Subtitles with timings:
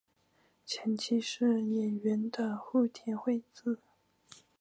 [0.65, 3.79] 前妻是演员的户田惠子。